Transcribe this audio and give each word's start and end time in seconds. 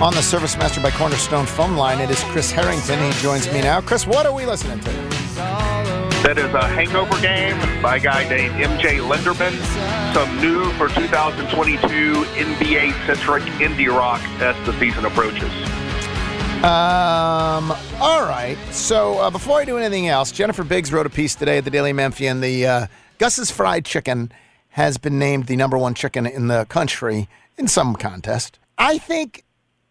On 0.00 0.14
the 0.14 0.22
Service 0.22 0.56
Master 0.56 0.80
by 0.80 0.90
Cornerstone 0.90 1.44
phone 1.44 1.76
line, 1.76 2.00
it 2.00 2.08
is 2.08 2.18
Chris 2.24 2.50
Harrington. 2.50 2.98
He 3.12 3.20
joins 3.20 3.52
me 3.52 3.60
now. 3.60 3.82
Chris, 3.82 4.06
what 4.06 4.24
are 4.24 4.32
we 4.32 4.46
listening 4.46 4.80
to? 4.80 4.90
That 6.22 6.38
is 6.38 6.54
a 6.54 6.66
hangover 6.66 7.20
game 7.20 7.58
by 7.82 7.96
a 7.96 8.00
guy 8.00 8.26
named 8.26 8.54
MJ 8.54 9.06
Lenderman. 9.06 9.52
Some 10.14 10.40
new 10.40 10.70
for 10.78 10.88
2022 10.88 12.24
NBA 12.24 13.06
centric 13.06 13.42
indie 13.60 13.88
rock 13.94 14.22
as 14.40 14.56
the 14.64 14.72
season 14.80 15.04
approaches. 15.04 15.52
Um. 16.64 17.70
All 18.00 18.22
right. 18.22 18.56
So 18.70 19.18
uh, 19.18 19.28
before 19.28 19.60
I 19.60 19.66
do 19.66 19.76
anything 19.76 20.08
else, 20.08 20.32
Jennifer 20.32 20.64
Biggs 20.64 20.94
wrote 20.94 21.04
a 21.04 21.10
piece 21.10 21.34
today 21.34 21.58
at 21.58 21.64
the 21.64 21.70
Daily 21.70 21.92
Memphian. 21.92 22.40
The 22.40 22.66
uh, 22.66 22.86
Gus's 23.18 23.50
Fried 23.50 23.84
Chicken 23.84 24.32
has 24.70 24.96
been 24.96 25.18
named 25.18 25.46
the 25.46 25.56
number 25.56 25.76
one 25.76 25.92
chicken 25.92 26.24
in 26.26 26.46
the 26.46 26.64
country 26.70 27.28
in 27.58 27.68
some 27.68 27.96
contest. 27.96 28.58
I 28.78 28.96
think, 28.96 29.44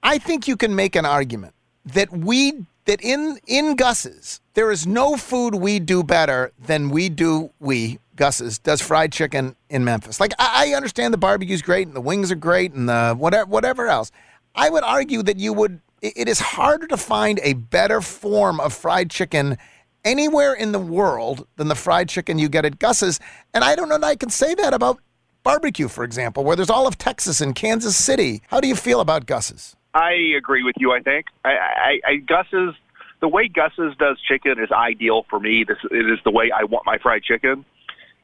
I 0.04 0.18
think 0.18 0.48
you 0.48 0.56
can 0.58 0.76
make 0.76 0.96
an 0.96 1.06
argument 1.06 1.54
that 1.86 2.12
we 2.12 2.66
that 2.86 3.02
in 3.02 3.40
in 3.48 3.76
Gus's 3.76 4.42
there 4.54 4.72
is 4.72 4.88
no 4.88 5.16
food 5.18 5.56
we 5.56 5.80
do 5.80 6.04
better 6.04 6.52
than 6.60 6.90
we 6.90 7.10
do 7.10 7.52
we 7.60 8.00
Gus's 8.16 8.60
does 8.60 8.82
fried 8.82 9.12
chicken 9.12 9.56
in 9.70 9.84
Memphis. 9.86 10.20
Like 10.20 10.34
I, 10.40 10.72
I 10.72 10.76
understand 10.76 11.14
the 11.14 11.18
barbecue's 11.18 11.62
great 11.62 11.88
and 11.88 11.96
the 11.96 12.02
wings 12.02 12.32
are 12.32 12.36
great 12.36 12.74
and 12.74 12.88
the 12.90 13.16
whatever 13.18 13.46
whatever 13.50 13.88
else. 13.88 14.12
I 14.56 14.70
would 14.70 14.84
argue 14.84 15.24
that 15.24 15.38
you 15.38 15.54
would 15.54 15.82
it- 16.02 16.28
is 16.28 16.40
harder 16.40 16.88
to 16.88 16.98
find 16.98 17.40
a 17.44 17.54
better 17.54 18.02
form 18.02 18.60
of 18.60 18.74
fried 18.74 19.10
chicken 19.10 19.58
anywhere 20.06 20.54
in 20.54 20.72
the 20.72 20.80
world 20.80 21.46
than 21.58 21.68
the 21.68 21.76
fried 21.76 22.08
chicken 22.10 22.40
you 22.40 22.50
get 22.50 22.66
at 22.66 22.80
Gus's. 22.80 23.20
And 23.54 23.64
I 23.64 23.76
don't 23.76 23.90
know 23.90 23.98
that 23.98 24.08
I 24.08 24.16
can 24.16 24.30
say 24.30 24.56
that 24.56 24.74
about 24.74 25.00
barbecue, 25.44 25.88
for 25.88 26.04
example, 26.04 26.44
where 26.44 26.56
there's 26.56 26.70
all 26.70 26.88
of 26.88 26.98
Texas 26.98 27.42
and 27.42 27.54
Kansas 27.54 27.96
City. 27.98 28.42
How 28.48 28.60
do 28.62 28.68
you 28.68 28.76
feel 28.76 29.02
about 29.02 29.26
Gus's? 29.26 29.76
I 29.94 30.14
agree 30.38 30.64
with 30.64 30.76
you. 30.78 30.92
I 30.92 31.00
think 31.02 31.26
I, 31.44 31.50
I, 31.50 32.00
I 32.06 32.16
Gus's 32.18 32.76
the 33.22 33.28
way 33.28 33.48
Gus's 33.48 33.96
does 33.98 34.18
chicken 34.22 34.56
is 34.60 34.72
ideal 34.72 35.26
for 35.30 35.40
me. 35.40 35.64
This 35.68 35.78
it 35.92 36.10
is 36.12 36.20
the 36.24 36.32
way 36.32 36.52
I 36.52 36.64
want 36.66 36.86
my 36.86 36.98
fried 36.98 37.24
chicken. 37.24 37.66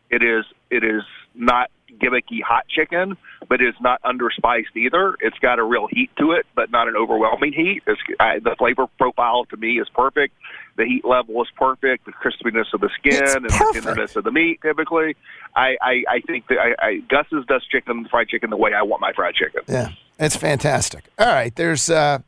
It 0.09 0.23
is 0.23 0.45
it 0.69 0.83
is 0.83 1.03
not 1.33 1.69
gimmicky 1.99 2.41
hot 2.41 2.67
chicken, 2.67 3.17
but 3.47 3.61
it's 3.61 3.79
not 3.79 4.01
underspiced 4.03 4.75
either. 4.75 5.15
It's 5.19 5.37
got 5.39 5.59
a 5.59 5.63
real 5.63 5.87
heat 5.89 6.09
to 6.19 6.31
it, 6.33 6.45
but 6.55 6.69
not 6.69 6.87
an 6.87 6.95
overwhelming 6.95 7.53
heat. 7.53 7.83
It's, 7.87 8.01
I, 8.19 8.39
the 8.39 8.55
flavor 8.57 8.87
profile 8.97 9.45
to 9.45 9.57
me 9.57 9.79
is 9.79 9.87
perfect. 9.89 10.33
The 10.77 10.85
heat 10.85 11.05
level 11.05 11.41
is 11.41 11.47
perfect. 11.57 12.05
The 12.05 12.11
crispiness 12.11 12.73
of 12.73 12.81
the 12.81 12.89
skin 12.99 13.23
It's 13.23 13.35
and 13.35 13.45
perfect. 13.47 13.73
the 13.73 13.81
tenderness 13.81 14.15
of 14.15 14.23
the 14.25 14.31
meat. 14.31 14.61
Typically, 14.61 15.15
I 15.55 15.77
I, 15.81 16.03
I 16.09 16.19
think 16.27 16.47
that 16.47 16.57
I, 16.59 16.85
I 16.87 16.97
Gus's 17.09 17.45
does 17.47 17.65
chicken 17.65 18.05
fried 18.09 18.27
chicken 18.29 18.49
the 18.49 18.57
way 18.57 18.73
I 18.73 18.83
want 18.83 19.01
my 19.01 19.13
fried 19.13 19.35
chicken. 19.35 19.61
Yeah, 19.67 19.89
it's 20.19 20.35
fantastic. 20.35 21.05
All 21.19 21.27
right, 21.27 21.55
there's 21.55 21.89
uh, 21.89 22.19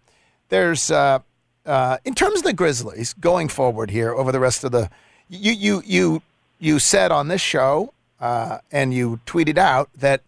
there's 0.49 0.91
uh, 0.91 1.19
uh, 1.65 1.97
in 2.05 2.15
terms 2.15 2.39
of 2.39 2.43
the 2.43 2.53
Grizzlies 2.53 3.13
going 3.13 3.47
forward 3.47 3.91
here 3.91 4.13
over 4.13 4.31
the 4.31 4.39
rest 4.39 4.63
of 4.63 4.71
the 4.71 4.89
you 5.29 5.51
you 5.51 5.83
you 5.85 6.21
you 6.59 6.79
said 6.79 7.11
on 7.11 7.27
this 7.27 7.41
show 7.41 7.93
uh, 8.19 8.59
and 8.71 8.93
you 8.93 9.19
tweeted 9.25 9.57
out 9.57 9.89
that 9.95 10.21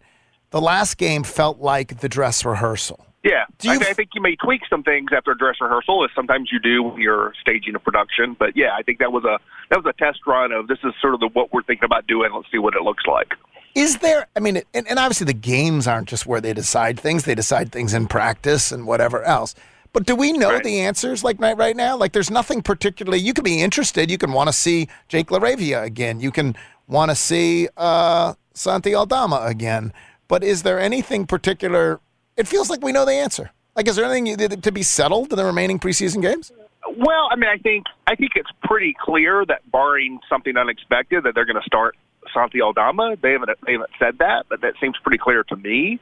the 0.50 0.60
last 0.60 0.96
game 0.96 1.22
felt 1.22 1.58
like 1.60 2.00
the 2.00 2.08
dress 2.08 2.44
rehearsal. 2.44 3.06
Yeah, 3.22 3.44
Do 3.58 3.70
I, 3.70 3.76
th- 3.76 3.90
I 3.90 3.92
think 3.92 4.10
you 4.14 4.22
may 4.22 4.34
tweak 4.36 4.62
some 4.70 4.82
things 4.82 5.10
after 5.14 5.32
a 5.32 5.36
dress 5.36 5.56
rehearsal, 5.60 6.04
as 6.04 6.10
sometimes 6.14 6.48
you 6.50 6.58
do 6.58 6.82
when 6.82 7.00
you're 7.02 7.34
staging 7.38 7.74
a 7.74 7.78
production. 7.78 8.34
But 8.38 8.56
yeah, 8.56 8.74
I 8.74 8.82
think 8.82 8.98
that 9.00 9.12
was 9.12 9.24
a 9.24 9.38
that 9.68 9.84
was 9.84 9.86
a 9.86 9.92
test 10.02 10.20
run 10.26 10.52
of 10.52 10.68
this 10.68 10.78
is 10.84 10.94
sort 11.02 11.12
of 11.14 11.20
the, 11.20 11.28
what 11.28 11.52
we're 11.52 11.62
thinking 11.62 11.84
about 11.84 12.06
doing. 12.06 12.32
Let's 12.32 12.50
see 12.50 12.58
what 12.58 12.74
it 12.74 12.82
looks 12.82 13.04
like. 13.06 13.34
Is 13.74 13.98
there? 13.98 14.26
I 14.36 14.40
mean, 14.40 14.62
and, 14.74 14.86
and 14.88 14.98
obviously 14.98 15.26
the 15.26 15.32
games 15.32 15.86
aren't 15.86 16.08
just 16.08 16.26
where 16.26 16.40
they 16.40 16.52
decide 16.52 16.98
things; 16.98 17.24
they 17.24 17.34
decide 17.34 17.70
things 17.72 17.94
in 17.94 18.06
practice 18.08 18.72
and 18.72 18.86
whatever 18.86 19.22
else. 19.22 19.54
But 19.92 20.06
do 20.06 20.14
we 20.14 20.32
know 20.32 20.50
Right. 20.50 20.62
the 20.62 20.80
answers 20.80 21.24
like 21.24 21.40
right, 21.40 21.56
right 21.56 21.74
now? 21.76 21.96
Like, 21.96 22.12
there's 22.12 22.30
nothing 22.30 22.62
particularly. 22.62 23.18
You 23.18 23.34
can 23.34 23.42
be 23.42 23.60
interested. 23.60 24.08
You 24.10 24.18
can 24.18 24.32
want 24.32 24.48
to 24.48 24.52
see 24.52 24.88
Jake 25.08 25.28
LaRavia 25.28 25.82
again. 25.82 26.20
You 26.20 26.30
can 26.30 26.54
want 26.86 27.10
to 27.10 27.16
see 27.16 27.68
uh, 27.76 28.34
Santi 28.54 28.94
Aldama 28.94 29.42
again. 29.44 29.92
But 30.28 30.44
is 30.44 30.62
there 30.62 30.78
anything 30.78 31.26
particular? 31.26 31.98
It 32.36 32.46
feels 32.46 32.70
like 32.70 32.82
we 32.84 32.92
know 32.92 33.04
the 33.04 33.14
answer. 33.14 33.50
Like, 33.74 33.88
is 33.88 33.96
there 33.96 34.04
anything 34.04 34.60
to 34.60 34.72
be 34.72 34.82
settled 34.84 35.32
in 35.32 35.36
the 35.36 35.44
remaining 35.44 35.78
preseason 35.80 36.22
games? 36.22 36.52
Well, 36.96 37.28
I 37.30 37.36
mean, 37.36 37.50
I 37.50 37.58
think 37.58 37.86
I 38.06 38.14
think 38.14 38.32
it's 38.36 38.50
pretty 38.62 38.94
clear 39.00 39.44
that 39.46 39.68
barring 39.72 40.20
something 40.28 40.56
unexpected, 40.56 41.24
that 41.24 41.34
they're 41.34 41.44
going 41.44 41.60
to 41.60 41.66
start 41.66 41.96
Santi 42.34 42.60
Aldama. 42.60 43.16
They 43.20 43.32
haven't 43.32 43.50
they 43.66 43.72
haven't 43.72 43.90
said 43.98 44.18
that, 44.18 44.46
but 44.48 44.60
that 44.62 44.74
seems 44.80 44.96
pretty 45.02 45.18
clear 45.18 45.42
to 45.44 45.56
me. 45.56 45.98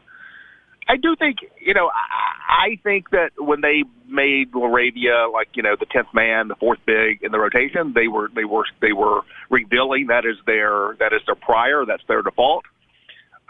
I 0.88 0.96
do 0.96 1.14
think 1.16 1.38
you 1.60 1.74
know 1.74 1.88
I, 1.88 2.68
I 2.70 2.78
think 2.82 3.10
that 3.10 3.30
when 3.36 3.60
they 3.60 3.84
made 4.08 4.52
Laravia 4.52 5.30
like 5.32 5.48
you 5.54 5.62
know 5.62 5.76
the 5.78 5.86
tenth 5.86 6.08
man, 6.14 6.48
the 6.48 6.56
fourth 6.56 6.78
big 6.86 7.22
in 7.22 7.32
the 7.32 7.38
rotation, 7.38 7.92
they 7.94 8.08
were 8.08 8.28
they 8.34 8.44
were 8.44 8.64
they 8.80 8.92
were 8.92 9.20
revealing 9.50 10.06
that 10.08 10.24
is 10.24 10.36
their 10.46 10.96
that 10.98 11.12
is 11.12 11.20
their 11.26 11.34
prior, 11.34 11.84
that's 11.86 12.02
their 12.08 12.22
default. 12.22 12.64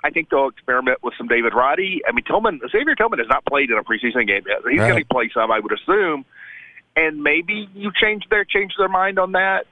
I 0.04 0.10
think 0.10 0.30
they'll 0.30 0.46
experiment 0.48 1.02
with 1.02 1.14
some 1.18 1.26
David 1.26 1.54
Roddy. 1.54 2.02
I 2.08 2.12
mean, 2.12 2.24
Tillman, 2.24 2.60
Xavier 2.70 2.94
Tillman 2.94 3.18
has 3.18 3.26
not 3.28 3.44
played 3.44 3.68
in 3.70 3.78
a 3.78 3.82
preseason 3.82 4.28
game 4.28 4.44
yet. 4.46 4.58
He's 4.70 4.78
Right. 4.78 4.90
going 4.90 5.02
to 5.02 5.08
play 5.08 5.28
some, 5.34 5.50
I 5.50 5.58
would 5.58 5.72
assume. 5.72 6.24
And 6.94 7.22
maybe 7.24 7.68
you 7.74 7.90
change 7.92 8.22
their 8.30 8.44
change 8.44 8.74
their 8.78 8.88
mind 8.88 9.18
on 9.18 9.32
that. 9.32 9.66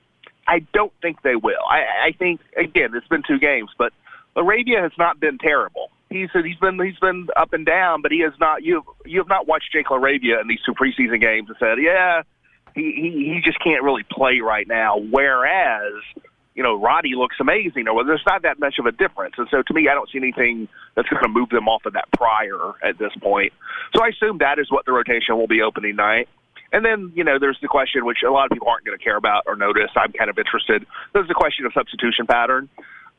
I 0.47 0.61
don't 0.73 0.93
think 1.03 1.23
they 1.23 1.37
will. 1.37 1.62
I, 1.69 2.09
I 2.09 2.12
think 2.19 2.41
again, 2.57 2.91
it's 2.95 3.09
been 3.09 3.23
two 3.27 3.39
games, 3.39 3.71
but 3.79 3.93
Arabia 4.37 4.81
has 4.81 4.93
not 4.99 5.19
been 5.19 5.39
terrible. 5.39 5.91
He's 6.11 6.29
he's 6.33 6.57
been 6.59 6.79
he's 6.79 6.99
been 6.99 7.29
up 7.37 7.53
and 7.53 7.67
down, 7.67 8.03
but 8.03 8.12
he 8.12 8.21
has 8.21 8.33
not. 8.39 8.62
You 8.62 8.83
you 9.05 9.19
have 9.19 9.29
not 9.29 9.49
watched 9.49 9.73
Jake 9.73 9.87
Laravia 9.87 10.41
in 10.41 10.49
these 10.49 10.61
two 10.65 10.73
preseason 10.73 11.21
games 11.21 11.49
and 11.49 11.57
said, 11.59 11.79
yeah, 11.83 12.23
he 12.75 12.93
he, 12.93 13.33
he 13.34 13.41
just 13.45 13.59
can't 13.62 13.83
really 13.83 14.05
play 14.11 14.41
right 14.41 14.69
now. 14.69 14.99
Whereas 14.99 15.95
you 16.57 16.63
know, 16.63 16.81
Roddy 16.81 17.15
looks 17.15 17.37
amazing, 17.39 17.87
or 17.87 18.03
there's 18.03 18.25
not 18.27 18.43
that 18.43 18.59
much 18.59 18.77
of 18.78 18.87
a 18.87 18.93
difference. 18.93 19.34
And 19.37 19.47
so 19.51 19.63
to 19.63 19.75
me, 19.75 19.89
I 19.89 19.95
don't 19.95 20.09
see 20.11 20.17
anything 20.17 20.69
that's 20.95 21.09
going 21.09 21.23
to 21.23 21.28
move 21.28 21.51
them 21.51 21.69
off 21.69 21.84
of 21.84 21.93
that 21.93 22.11
prior 22.17 22.73
at 22.83 22.99
this 22.99 23.13
point. 23.21 23.53
So 23.95 24.03
I 24.03 24.09
assume 24.09 24.39
that 24.39 24.59
is 24.59 24.73
what 24.73 24.87
the 24.87 24.93
rotation 24.93 25.37
will 25.37 25.47
be 25.47 25.60
opening 25.60 25.97
night. 25.97 26.28
And 26.72 26.84
then, 26.84 27.13
you 27.15 27.24
know, 27.24 27.39
there's 27.39 27.59
the 27.63 27.68
question, 27.68 28.04
which 28.04 28.18
a 28.27 28.30
lot 28.30 28.45
of 28.47 28.51
people 28.51 28.68
aren't 28.68 28.84
going 28.84 28.98
to 28.98 29.03
care 29.03 29.16
about 29.16 29.45
or 29.47 29.57
notice. 29.57 29.91
I'm 29.97 30.13
kind 30.13 30.30
of 30.30 30.39
interested. 30.39 30.86
There's 31.13 31.28
the 31.28 31.34
question 31.34 31.66
of 31.66 31.72
substitution 31.72 32.27
pattern. 32.27 32.68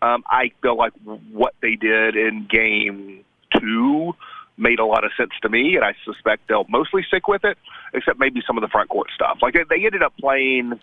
Um, 0.02 0.24
I 0.30 0.52
feel 0.62 0.78
like 0.78 0.94
what 1.32 1.54
they 1.62 1.76
did 1.76 2.16
in 2.16 2.48
game 2.50 3.24
two 3.60 4.14
made 4.58 4.80
a 4.80 4.86
lot 4.86 5.04
of 5.04 5.12
sense 5.18 5.32
to 5.42 5.50
me, 5.50 5.76
and 5.76 5.86
I 5.86 5.94
suspect 6.04 6.48
they'll 6.48 6.66
mostly 6.70 7.04
stick 7.08 7.28
with 7.28 7.44
it, 7.46 7.58
except 7.94 8.20
maybe 8.20 8.42
some 8.46 8.58
of 8.58 8.62
the 8.62 8.68
front 8.68 8.90
court 8.90 9.10
stuff. 9.14 9.38
Like 9.42 9.54
they, 9.54 9.64
they 9.70 9.86
ended 9.86 10.04
up 10.04 10.14
playing 10.20 10.80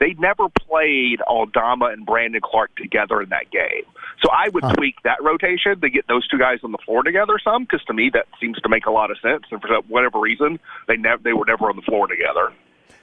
they 0.00 0.14
never 0.18 0.48
played 0.48 1.20
Aldama 1.22 1.86
and 1.86 2.04
Brandon 2.04 2.40
Clarke 2.42 2.74
together 2.76 3.22
in 3.22 3.28
that 3.28 3.50
game. 3.50 3.84
So 4.22 4.30
I 4.30 4.48
would 4.48 4.64
tweak 4.76 4.96
that 5.04 5.22
rotation 5.22 5.80
to 5.80 5.88
get 5.88 6.08
those 6.08 6.26
two 6.26 6.38
guys 6.38 6.58
on 6.64 6.72
the 6.72 6.78
floor 6.84 7.02
together 7.02 7.38
some, 7.42 7.64
because 7.64 7.84
to 7.84 7.94
me 7.94 8.10
that 8.12 8.26
seems 8.40 8.58
to 8.60 8.68
make 8.68 8.86
a 8.86 8.90
lot 8.90 9.10
of 9.10 9.18
sense. 9.20 9.44
And 9.50 9.60
for 9.60 9.68
whatever 9.88 10.18
reason, 10.18 10.58
they 10.88 10.96
never 10.96 11.22
they 11.22 11.32
were 11.32 11.46
never 11.46 11.68
on 11.70 11.76
the 11.76 11.82
floor 11.82 12.06
together. 12.06 12.52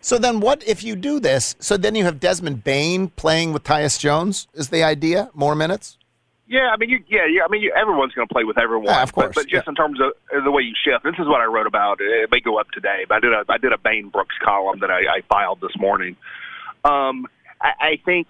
So 0.02 0.18
then, 0.18 0.40
what 0.40 0.66
if 0.68 0.84
you 0.84 0.96
do 0.96 1.20
this? 1.20 1.56
So 1.60 1.76
then 1.76 1.96
you 1.96 2.04
have 2.04 2.20
Desmond 2.20 2.64
Bane 2.64 3.10
playing 3.10 3.52
with 3.52 3.64
Tyus 3.64 4.00
Jones. 4.00 4.48
Is 4.54 4.70
the 4.70 4.84
idea 4.84 5.30
more 5.34 5.56
minutes? 5.56 5.98
Yeah, 6.48 6.70
I 6.72 6.78
mean, 6.78 6.90
you, 6.90 7.04
yeah, 7.10 7.26
yeah. 7.30 7.42
I 7.44 7.50
mean, 7.50 7.62
you, 7.62 7.74
everyone's 7.76 8.14
going 8.14 8.26
to 8.26 8.34
play 8.34 8.46
with 8.46 8.58
everyone. 8.58 8.86
Yeah, 8.86 9.04
of 9.04 9.12
course, 9.12 9.36
But, 9.36 9.36
but 9.36 9.50
just 9.50 9.66
yeah. 9.68 9.72
in 9.72 9.76
terms 9.76 10.00
of 10.00 10.44
the 10.46 10.52
way 10.52 10.62
you 10.62 10.74
shift, 10.82 11.04
this 11.04 11.16
is 11.20 11.28
what 11.28 11.42
I 11.42 11.46
wrote 11.46 11.68
about. 11.68 12.00
It 12.00 12.32
may 12.32 12.40
go 12.40 12.58
up 12.58 12.72
today, 12.72 13.06
but 13.10 13.16
I 13.16 13.20
did 13.20 13.34
a 13.34 13.44
I 13.50 13.58
did 13.58 13.74
a 13.74 13.78
Bane 13.78 14.10
Brooks 14.10 14.36
column 14.42 14.80
that 14.80 14.90
I, 14.90 15.00
I 15.00 15.22
filed 15.28 15.60
this 15.60 15.76
morning. 15.78 16.16
Um, 16.84 17.28
I, 17.62 17.72
I 17.80 18.02
think, 18.06 18.28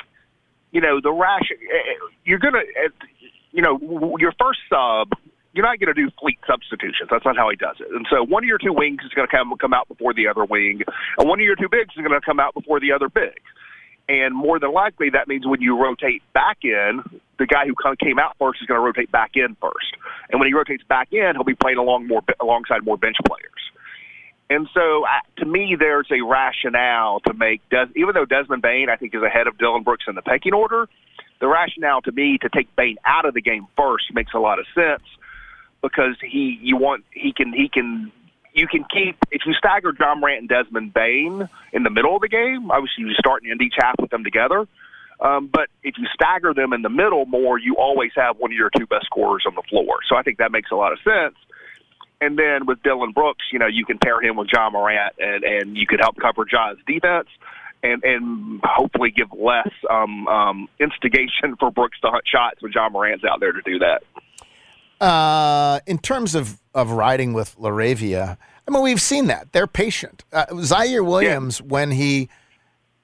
you 0.71 0.81
know, 0.81 0.99
the 1.01 1.11
rash. 1.11 1.51
uh, 1.51 2.05
You're 2.25 2.39
gonna, 2.39 2.59
uh, 2.59 2.89
you 3.51 3.61
know, 3.61 4.17
your 4.19 4.33
first 4.39 4.59
sub. 4.69 5.09
You're 5.53 5.65
not 5.65 5.79
going 5.79 5.91
to 5.91 5.99
do 5.99 6.11
fleet 6.21 6.37
substitutions. 6.45 7.09
That's 7.09 7.25
not 7.25 7.35
how 7.35 7.49
he 7.49 7.55
does 7.55 7.77
it. 7.79 7.87
And 7.89 8.05
so 8.11 8.23
one 8.23 8.43
of 8.43 8.47
your 8.47 8.59
two 8.59 8.73
wings 8.73 8.99
is 9.03 9.11
going 9.13 9.27
to 9.27 9.35
come 9.35 9.51
come 9.59 9.73
out 9.73 9.87
before 9.87 10.13
the 10.13 10.27
other 10.27 10.45
wing, 10.45 10.81
and 11.17 11.27
one 11.27 11.39
of 11.39 11.45
your 11.45 11.55
two 11.55 11.67
bigs 11.67 11.95
is 11.97 12.05
going 12.05 12.11
to 12.11 12.21
come 12.23 12.39
out 12.39 12.53
before 12.53 12.79
the 12.79 12.91
other 12.91 13.09
big. 13.09 13.41
And 14.07 14.35
more 14.35 14.59
than 14.59 14.71
likely, 14.71 15.09
that 15.09 15.27
means 15.27 15.47
when 15.47 15.61
you 15.61 15.81
rotate 15.81 16.21
back 16.33 16.59
in, 16.63 17.01
the 17.39 17.47
guy 17.47 17.65
who 17.65 17.73
came 17.99 18.19
out 18.19 18.35
first 18.37 18.61
is 18.61 18.67
going 18.67 18.79
to 18.79 18.85
rotate 18.85 19.11
back 19.11 19.31
in 19.33 19.55
first. 19.59 19.87
And 20.29 20.39
when 20.39 20.47
he 20.47 20.53
rotates 20.53 20.83
back 20.83 21.11
in, 21.11 21.31
he'll 21.33 21.43
be 21.43 21.55
playing 21.55 21.77
along 21.77 22.07
more 22.07 22.21
alongside 22.39 22.85
more 22.85 22.97
bench 22.97 23.17
players. 23.25 23.61
And 24.49 24.67
so, 24.73 25.03
uh, 25.03 25.07
to 25.39 25.45
me, 25.45 25.75
there's 25.77 26.07
a 26.09 26.21
rationale 26.21 27.19
to 27.21 27.33
make, 27.33 27.61
Des- 27.69 27.91
even 27.95 28.13
though 28.13 28.25
Desmond 28.25 28.61
Bane, 28.61 28.89
I 28.89 28.95
think, 28.95 29.13
is 29.13 29.21
ahead 29.21 29.47
of 29.47 29.57
Dillon 29.57 29.83
Brooks 29.83 30.05
in 30.07 30.15
the 30.15 30.21
pecking 30.21 30.53
order, 30.53 30.87
the 31.39 31.47
rationale 31.47 32.01
to 32.03 32.11
me 32.11 32.37
to 32.41 32.49
take 32.49 32.73
Bane 32.75 32.97
out 33.05 33.25
of 33.25 33.33
the 33.33 33.41
game 33.41 33.67
first 33.75 34.05
makes 34.13 34.33
a 34.33 34.39
lot 34.39 34.59
of 34.59 34.65
sense 34.73 35.03
because 35.81 36.15
he, 36.21 36.57
you 36.61 36.77
want, 36.77 37.03
he 37.11 37.33
can, 37.33 37.51
he 37.51 37.69
can, 37.69 38.11
you 38.53 38.67
can 38.67 38.85
keep, 38.85 39.17
if 39.31 39.41
you 39.45 39.53
stagger 39.53 39.93
Ja 39.99 40.15
Morant 40.15 40.39
and 40.39 40.49
Desmond 40.49 40.93
Bane 40.93 41.47
in 41.73 41.83
the 41.83 41.89
middle 41.89 42.15
of 42.15 42.21
the 42.21 42.29
game, 42.29 42.71
obviously 42.71 43.03
you 43.03 43.13
start 43.15 43.43
and 43.43 43.51
end 43.51 43.61
each 43.61 43.75
half 43.77 43.95
with 43.99 44.09
them 44.09 44.23
together. 44.23 44.65
Um, 45.19 45.49
but 45.51 45.69
if 45.83 45.95
you 45.97 46.07
stagger 46.13 46.53
them 46.53 46.73
in 46.73 46.83
the 46.83 46.89
middle 46.89 47.25
more, 47.25 47.59
you 47.59 47.75
always 47.77 48.11
have 48.15 48.37
one 48.37 48.51
of 48.51 48.57
your 48.57 48.69
two 48.75 48.85
best 48.85 49.05
scorers 49.07 49.43
on 49.47 49.55
the 49.55 49.63
floor. 49.69 49.99
So 50.07 50.15
I 50.15 50.23
think 50.23 50.37
that 50.37 50.51
makes 50.51 50.71
a 50.71 50.75
lot 50.75 50.93
of 50.93 50.99
sense. 50.99 51.35
And 52.19 52.37
then 52.37 52.65
with 52.65 52.81
Dillon 52.83 53.11
Brooks, 53.11 53.45
you 53.51 53.59
know, 53.59 53.67
you 53.67 53.85
can 53.85 53.99
pair 53.99 54.21
him 54.21 54.37
with 54.37 54.47
Ja 54.51 54.69
Morant, 54.69 55.13
and 55.19 55.43
and 55.43 55.77
you 55.77 55.85
could 55.85 55.99
help 55.99 56.15
cover 56.17 56.45
Ja's 56.45 56.77
defense, 56.87 57.27
and 57.83 58.03
and 58.03 58.59
hopefully 58.63 59.11
give 59.11 59.27
less 59.31 59.69
um, 59.89 60.27
um, 60.27 60.67
instigation 60.79 61.55
for 61.59 61.69
Brooks 61.69 61.99
to 62.01 62.09
hunt 62.09 62.23
shots 62.25 62.61
when 62.61 62.71
Ja 62.71 62.89
Morant's 62.89 63.23
out 63.23 63.39
there 63.39 63.51
to 63.51 63.61
do 63.61 63.79
that. 63.79 64.01
Uh, 64.99 65.79
in 65.85 65.99
terms 65.99 66.33
of, 66.33 66.59
of 66.73 66.89
riding 66.91 67.33
with 67.33 67.55
Laravia, 67.57 68.37
I 68.67 68.71
mean, 68.71 68.81
we've 68.81 69.01
seen 69.01 69.27
that. 69.27 69.51
They're 69.51 69.67
patient. 69.67 70.23
Uh, 70.33 70.47
Ziaire 70.47 71.05
Williams, 71.05 71.61
when 71.61 71.91
he, 71.91 72.29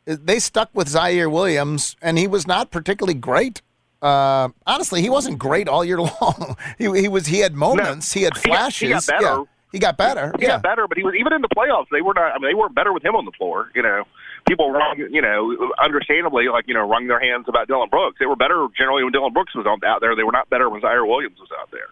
they 0.06 0.40
stuck 0.40 0.72
with 0.74 0.88
Ziaire 0.88 1.32
Williams, 1.32 1.96
and 2.02 2.18
he 2.18 2.28
was 2.28 2.48
not 2.48 2.72
particularly 2.72 3.14
great. 3.14 3.62
Uh, 4.04 4.50
honestly, 4.68 5.02
he 5.02 5.10
wasn't 5.10 5.40
great 5.40 5.68
all 5.70 5.84
year 5.86 6.00
long. 6.22 6.58
he, 6.78 6.84
he 7.02 7.08
was. 7.08 7.26
He 7.28 7.40
had 7.40 7.56
moments. 7.56 8.12
He 8.14 8.24
had 8.24 8.36
He 8.38 8.50
got- 8.50 8.58
flashes. 8.58 8.82
he 8.82 8.90
got 8.90 9.06
better. 9.08 9.26
Yeah, 9.26 9.44
he 9.72 9.80
got 9.80 9.98
better. 9.98 10.34
He 10.38 10.44
yeah. 10.44 10.50
got 10.50 10.62
better, 10.64 10.88
but 10.88 10.98
he 10.98 11.04
was 11.04 11.16
even 11.20 11.34
in 11.34 11.42
the 11.42 11.48
playoffs. 11.50 11.88
They 11.92 12.02
were 12.02 12.14
not. 12.14 12.34
I 12.36 12.38
mean, 12.40 12.50
they 12.50 12.54
weren't 12.54 12.76
better 12.76 12.92
with 12.94 13.04
him 13.04 13.16
on 13.16 13.26
the 13.26 13.32
floor. 13.32 13.72
You 13.74 13.82
know, 13.82 14.04
people 14.48 14.70
wrong. 14.72 14.98
You 14.98 15.22
know, 15.22 15.72
understandably, 15.82 16.48
like 16.50 16.68
you 16.68 16.74
know, 16.74 16.88
wrung 16.88 17.08
their 17.08 17.20
hands 17.20 17.46
about 17.48 17.68
Dillon 17.68 17.90
Brooks. 17.90 18.18
They 18.20 18.26
were 18.26 18.36
better 18.36 18.68
generally 18.78 19.04
when 19.04 19.14
Dillon 19.14 19.34
Brooks 19.34 19.56
was 19.56 19.66
out 19.66 20.02
there. 20.02 20.16
They 20.16 20.24
were 20.24 20.32
not 20.32 20.50
better 20.50 20.70
when 20.70 20.82
Ziaire 20.82 21.08
Williams 21.08 21.40
was 21.40 21.50
out 21.60 21.72
there. 21.72 21.88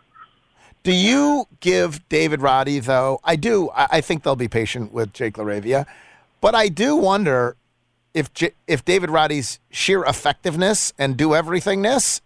Do 0.84 0.92
you 0.94 1.46
give 1.60 2.08
David 2.10 2.42
Roddy 2.42 2.80
though? 2.80 3.20
I 3.24 3.36
do. 3.36 3.70
I, 3.72 3.88
I 3.94 4.02
think 4.02 4.24
they'll 4.24 4.36
be 4.36 4.48
patient 4.48 4.92
with 4.92 5.14
Jake 5.14 5.36
Laravia, 5.36 5.86
but 6.42 6.56
I 6.56 6.68
do 6.70 6.96
wonder 6.96 7.56
if 8.14 8.34
J- 8.34 8.54
if 8.68 8.84
David 8.84 9.10
Roddy's 9.10 9.60
sheer 9.70 10.04
effectiveness 10.04 10.94
and 10.98 11.18
do 11.18 11.30
everythingness 11.30 12.22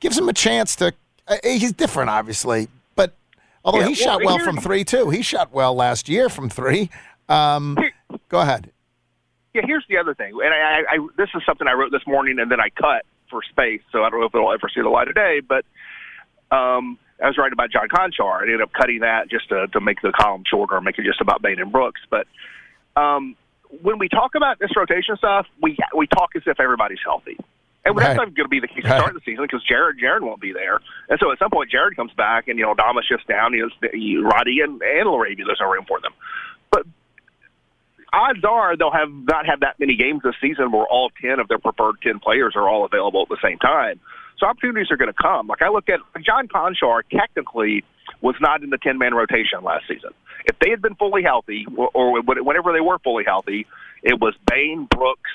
gives 0.00 0.18
him 0.18 0.28
a 0.28 0.32
chance 0.32 0.76
to. 0.76 0.92
Uh, 1.26 1.36
he's 1.42 1.72
different, 1.72 2.10
obviously, 2.10 2.68
but 2.94 3.14
although 3.64 3.80
Yeah, 3.80 3.86
he 3.86 4.04
well, 4.04 4.18
shot 4.18 4.24
well 4.24 4.38
from 4.38 4.58
three 4.58 4.84
too, 4.84 5.10
he 5.10 5.22
shot 5.22 5.52
well 5.52 5.74
last 5.74 6.08
year 6.08 6.28
from 6.28 6.50
three. 6.50 6.90
Um, 7.28 7.78
go 8.28 8.40
ahead. 8.40 8.70
Yeah, 9.54 9.62
here's 9.64 9.84
the 9.88 9.96
other 9.96 10.14
thing, 10.14 10.32
and 10.44 10.52
I, 10.52 10.58
I, 10.58 10.96
I 10.96 11.08
this 11.16 11.28
is 11.34 11.42
something 11.46 11.66
I 11.66 11.72
wrote 11.72 11.92
this 11.92 12.06
morning, 12.06 12.38
and 12.38 12.50
then 12.50 12.60
I 12.60 12.68
cut 12.70 13.06
for 13.30 13.40
space, 13.50 13.80
so 13.92 14.02
I 14.02 14.10
don't 14.10 14.20
know 14.20 14.26
if 14.26 14.34
it'll 14.34 14.52
ever 14.52 14.68
see 14.74 14.82
the 14.82 14.88
light 14.88 15.08
of 15.08 15.14
day. 15.14 15.40
But 15.40 15.64
um, 16.54 16.98
I 17.22 17.28
was 17.28 17.38
writing 17.38 17.52
about 17.52 17.70
John 17.70 17.88
Konchar. 17.88 18.40
I 18.40 18.42
ended 18.42 18.60
up 18.60 18.72
cutting 18.72 19.00
that 19.00 19.30
just 19.30 19.48
to, 19.48 19.68
to 19.68 19.80
make 19.80 20.02
the 20.02 20.12
column 20.12 20.42
shorter, 20.46 20.76
and 20.76 20.84
make 20.84 20.98
it 20.98 21.04
just 21.04 21.20
about 21.20 21.40
Bane 21.40 21.60
and 21.60 21.72
Brooks. 21.72 22.00
But 22.10 22.26
um, 23.00 23.36
when 23.82 23.98
we 23.98 24.08
talk 24.08 24.34
about 24.34 24.58
this 24.58 24.70
rotation 24.76 25.16
stuff, 25.16 25.46
we 25.60 25.76
we 25.96 26.06
talk 26.06 26.30
as 26.36 26.42
if 26.46 26.60
everybody's 26.60 26.98
healthy. 27.04 27.36
And 27.86 27.94
Right. 27.94 28.04
that's 28.06 28.16
not 28.16 28.34
going 28.34 28.46
to 28.46 28.48
be 28.48 28.60
the 28.60 28.68
case 28.68 28.82
to 28.82 28.88
Right. 28.88 28.98
start 28.98 29.14
the 29.14 29.20
season 29.20 29.44
because 29.44 29.62
Jaren 29.64 29.98
Jaren 30.02 30.22
won't 30.22 30.40
be 30.40 30.52
there, 30.52 30.80
and 31.08 31.18
so 31.20 31.30
at 31.32 31.38
some 31.38 31.50
point 31.50 31.70
Jaren 31.70 31.94
comes 31.94 32.12
back, 32.14 32.48
and 32.48 32.58
you 32.58 32.64
know 32.64 32.74
Dama 32.74 33.02
shifts 33.02 33.26
down. 33.26 33.52
You 33.52 33.70
know, 34.22 34.28
Roddy 34.28 34.60
and 34.60 34.80
and 34.80 35.06
Laravia, 35.06 35.44
there's 35.46 35.60
no 35.60 35.70
room 35.70 35.84
for 35.86 36.00
them. 36.00 36.12
But 36.70 36.86
odds 38.12 38.44
are 38.44 38.76
they'll 38.76 38.90
have 38.90 39.10
not 39.10 39.46
have 39.46 39.60
that 39.60 39.78
many 39.78 39.96
games 39.96 40.22
this 40.22 40.34
season 40.40 40.72
where 40.72 40.86
all 40.86 41.10
ten 41.20 41.40
of 41.40 41.48
their 41.48 41.58
preferred 41.58 42.00
ten 42.02 42.20
players 42.20 42.54
are 42.56 42.68
all 42.68 42.84
available 42.84 43.22
at 43.22 43.28
the 43.28 43.38
same 43.42 43.58
time. 43.58 44.00
So 44.38 44.46
opportunities 44.46 44.90
are 44.90 44.96
going 44.96 45.12
to 45.12 45.22
come. 45.22 45.46
Like 45.46 45.62
I 45.62 45.68
look 45.68 45.88
at 45.88 46.00
John 46.22 46.48
Konchar, 46.48 47.02
technically 47.10 47.84
was 48.20 48.34
not 48.40 48.62
in 48.62 48.70
the 48.70 48.78
ten 48.78 48.98
man 48.98 49.14
rotation 49.14 49.62
last 49.62 49.86
season. 49.88 50.10
If 50.46 50.58
they 50.58 50.70
had 50.70 50.82
been 50.82 50.94
fully 50.94 51.22
healthy, 51.22 51.66
or, 51.76 51.90
or 51.94 52.22
whenever 52.22 52.72
they 52.72 52.80
were 52.80 52.98
fully 52.98 53.24
healthy, 53.24 53.66
it 54.02 54.20
was 54.20 54.34
Bane, 54.50 54.86
Brooks, 54.90 55.30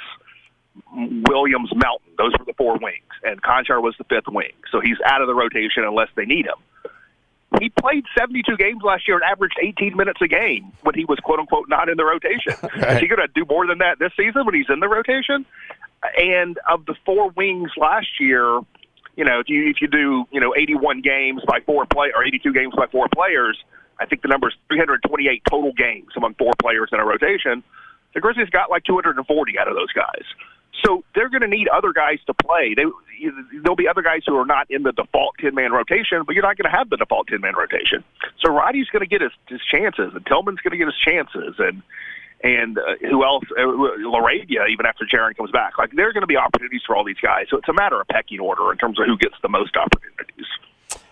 Williams, 0.93 1.71
Melton. 1.75 2.13
Those 2.17 2.33
were 2.37 2.45
the 2.45 2.53
four 2.53 2.77
wings, 2.81 3.13
and 3.23 3.41
Konchar 3.41 3.81
was 3.81 3.95
the 3.97 4.03
fifth 4.03 4.27
wing. 4.27 4.53
So 4.71 4.79
he's 4.81 4.97
out 5.05 5.21
of 5.21 5.27
the 5.27 5.35
rotation 5.35 5.83
unless 5.83 6.09
they 6.15 6.25
need 6.25 6.45
him. 6.45 6.55
He 7.59 7.69
played 7.69 8.05
72 8.17 8.57
games 8.57 8.81
last 8.83 9.07
year 9.07 9.17
and 9.17 9.23
averaged 9.23 9.57
18 9.61 9.97
minutes 9.97 10.21
a 10.21 10.27
game 10.27 10.71
when 10.83 10.93
he 10.93 11.05
was 11.05 11.17
quote 11.19 11.39
unquote 11.39 11.67
not 11.67 11.89
in 11.89 11.97
the 11.97 12.05
rotation. 12.05 12.53
Is 12.93 12.99
he 12.99 13.07
going 13.07 13.19
to 13.19 13.29
do 13.33 13.43
more 13.49 13.65
than 13.65 13.79
that 13.79 13.97
this 13.97 14.11
season 14.15 14.45
when 14.45 14.53
he's 14.53 14.69
in 14.69 14.79
the 14.79 14.87
rotation? 14.87 15.45
And 16.17 16.59
of 16.69 16.85
the 16.85 16.93
four 17.05 17.31
wings 17.31 17.71
last 17.75 18.19
year, 18.19 18.61
you 19.19 19.25
know, 19.25 19.42
if 19.42 19.50
you 19.50 19.68
if 19.68 19.81
you 19.81 19.89
do 19.89 20.25
you 20.31 20.39
know 20.39 20.56
81 20.56 21.01
games 21.01 21.42
by 21.45 21.60
four 21.66 21.86
play 21.86 22.07
or 22.16 22.24
82 22.24 22.54
games 22.54 22.74
by 22.74 22.88
four 22.88 23.10
players, 23.13 23.62
I 24.00 24.06
think 24.06 24.21
the 24.21 24.30
number 24.30 24.48
is 24.48 24.56
328 24.69 25.44
total 25.50 25.74
games 25.74 26.07
among 26.16 26.36
four 26.36 26.54
players 26.57 26.89
in 26.94 27.01
a 27.01 27.06
rotation. 27.06 27.62
The 28.13 28.21
Grizzlies 28.21 28.50
got 28.50 28.69
like 28.71 28.86
240 28.86 29.60
out 29.60 29.68
of 29.68 29.75
those 29.75 29.92
guys. 29.92 30.24
So 30.86 31.04
they're 31.13 31.27
going 31.27 31.42
to 31.42 31.50
need 31.50 31.68
other 31.68 31.92
guys 31.92 32.19
to 32.27 32.33
play. 32.33 32.74
They, 32.74 32.86
there'll 33.62 33.75
be 33.75 33.89
other 33.89 34.01
guys 34.01 34.21
who 34.25 34.38
are 34.38 34.45
not 34.45 34.71
in 34.71 34.83
the 34.83 34.94
default 34.94 35.36
10 35.42 35.54
man 35.54 35.74
rotation, 35.74 36.24
but 36.25 36.33
you're 36.33 36.44
not 36.44 36.57
going 36.57 36.71
to 36.71 36.75
have 36.75 36.89
the 36.89 36.95
default 36.95 37.27
10 37.27 37.42
man 37.42 37.56
rotation. 37.56 38.06
So 38.39 38.54
Roddy's 38.54 38.88
going 38.88 39.01
to 39.01 39.07
get 39.07 39.19
his, 39.19 39.31
his 39.50 39.60
chances, 39.69 40.13
and 40.16 40.25
Tillman's 40.25 40.62
going 40.62 40.71
to 40.71 40.77
get 40.77 40.88
his 40.88 40.95
chances, 40.95 41.56
and 41.59 41.83
and 42.43 42.77
uh, 42.77 42.81
who 43.01 43.23
else? 43.23 43.43
Uh, 43.57 43.61
Laravia, 43.61 44.69
even 44.71 44.85
after 44.85 45.05
Jaren 45.05 45.35
comes 45.35 45.51
back. 45.51 45.77
Like 45.77 45.91
there 45.93 46.09
are 46.09 46.13
going 46.13 46.21
to 46.21 46.27
be 46.27 46.37
opportunities 46.37 46.81
for 46.85 46.95
all 46.95 47.03
these 47.03 47.19
guys. 47.21 47.47
So 47.49 47.57
it's 47.57 47.69
a 47.69 47.73
matter 47.73 47.99
of 47.99 48.07
pecking 48.07 48.39
order 48.39 48.71
in 48.71 48.77
terms 48.77 48.99
of 48.99 49.05
who 49.05 49.17
gets 49.17 49.35
the 49.41 49.49
most 49.49 49.75
opportunities. 49.75 50.45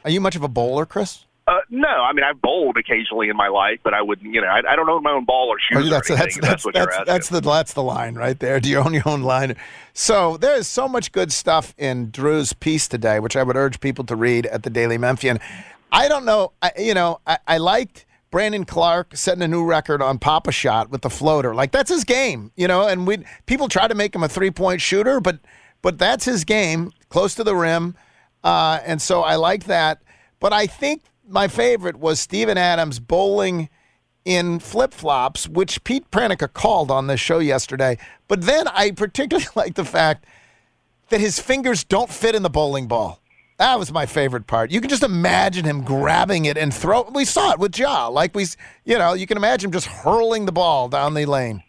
Are 0.03 0.09
you 0.09 0.21
much 0.21 0.35
of 0.35 0.43
a 0.43 0.47
bowler, 0.47 0.85
Chris? 0.85 1.25
Uh, 1.47 1.59
no, 1.69 1.87
I 1.87 2.11
mean 2.11 2.25
I've 2.25 2.41
bowled 2.41 2.75
occasionally 2.75 3.29
in 3.29 3.37
my 3.37 3.47
life, 3.47 3.79
but 3.81 3.93
I 3.93 4.01
wouldn't. 4.01 4.33
you 4.33 4.41
know, 4.41 4.47
I, 4.47 4.59
I 4.69 4.75
don't 4.75 4.89
own 4.89 5.01
my 5.01 5.11
own 5.11 5.23
ball 5.23 5.47
or 5.47 5.57
shoes. 5.59 5.87
Oh, 5.87 5.89
that's, 5.89 6.09
or 6.09 6.17
that's, 6.17 6.35
that's, 6.35 6.47
that's 6.47 6.65
what 6.65 6.75
you're 6.75 6.85
that's, 6.85 6.97
asking. 6.97 7.13
that's 7.13 7.29
the 7.29 7.39
that's 7.41 7.73
the 7.73 7.83
line 7.83 8.15
right 8.15 8.37
there. 8.37 8.59
Do 8.59 8.69
you 8.69 8.79
own 8.79 8.93
your 8.93 9.07
own 9.07 9.21
line? 9.21 9.55
So 9.93 10.35
there 10.35 10.57
is 10.57 10.67
so 10.67 10.89
much 10.89 11.13
good 11.13 11.31
stuff 11.31 11.73
in 11.77 12.11
Drew's 12.11 12.51
piece 12.51 12.89
today, 12.89 13.21
which 13.21 13.37
I 13.37 13.43
would 13.43 13.55
urge 13.55 13.79
people 13.79 14.03
to 14.05 14.15
read 14.15 14.45
at 14.47 14.63
the 14.63 14.69
Daily 14.69 14.97
Memphian. 14.97 15.39
I 15.91 16.09
don't 16.09 16.25
know, 16.25 16.51
I, 16.61 16.71
you 16.77 16.93
know, 16.93 17.21
I, 17.25 17.37
I 17.47 17.57
liked 17.59 18.05
Brandon 18.29 18.65
Clarke 18.65 19.15
setting 19.15 19.41
a 19.41 19.47
new 19.47 19.63
record 19.63 20.01
on 20.01 20.19
Papa 20.19 20.51
Shot 20.51 20.89
with 20.89 21.01
the 21.01 21.09
floater. 21.09 21.55
Like 21.55 21.71
that's 21.71 21.89
his 21.89 22.03
game, 22.03 22.51
you 22.55 22.67
know. 22.67 22.87
And 22.87 23.07
we 23.07 23.23
people 23.45 23.67
try 23.67 23.87
to 23.87 23.95
make 23.95 24.13
him 24.13 24.23
a 24.23 24.29
three 24.29 24.51
point 24.51 24.81
shooter, 24.81 25.19
but 25.19 25.39
but 25.81 25.97
that's 25.97 26.25
his 26.25 26.43
game, 26.43 26.91
close 27.09 27.35
to 27.35 27.43
the 27.43 27.55
rim, 27.55 27.95
uh, 28.43 28.79
and 28.85 29.01
so 29.01 29.21
I 29.21 29.35
like 29.35 29.65
that. 29.65 30.01
But 30.39 30.53
I 30.53 30.67
think 30.67 31.03
my 31.27 31.47
favorite 31.47 31.97
was 31.97 32.19
Steven 32.19 32.57
Adams 32.57 32.99
bowling 32.99 33.69
in 34.25 34.59
flip 34.59 34.93
flops, 34.93 35.47
which 35.47 35.83
Pete 35.83 36.11
Pranica 36.11 36.51
called 36.51 36.91
on 36.91 37.07
this 37.07 37.19
show 37.19 37.39
yesterday. 37.39 37.97
But 38.27 38.41
then 38.41 38.67
I 38.67 38.91
particularly 38.91 39.47
like 39.55 39.75
the 39.75 39.85
fact 39.85 40.25
that 41.09 41.21
his 41.21 41.39
fingers 41.39 41.83
don't 41.83 42.09
fit 42.09 42.35
in 42.35 42.43
the 42.43 42.49
bowling 42.49 42.87
ball. 42.87 43.21
That 43.57 43.79
was 43.79 43.91
my 43.91 44.05
favorite 44.05 44.45
part. 44.45 44.69
You 44.69 44.79
can 44.81 44.89
just 44.89 45.01
imagine 45.03 45.65
him 45.65 45.81
grabbing 45.81 46.45
it 46.45 46.57
and 46.57 46.71
throw. 46.73 47.03
We 47.11 47.25
saw 47.25 47.51
it 47.53 47.59
with 47.59 47.77
Ja. 47.77 48.07
Like 48.07 48.35
we, 48.35 48.45
you 48.85 48.97
know, 48.99 49.13
you 49.13 49.25
can 49.25 49.35
imagine 49.37 49.69
him 49.69 49.71
just 49.71 49.87
hurling 49.87 50.45
the 50.45 50.51
ball 50.51 50.89
down 50.89 51.13
the 51.15 51.25
lane. 51.25 51.63